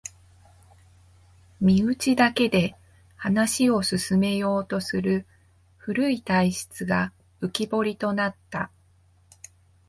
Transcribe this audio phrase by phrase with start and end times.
[1.59, 2.75] 身内だけで
[3.17, 5.27] 話を進めようとする
[5.77, 8.71] 古い体質が浮きぼりとなった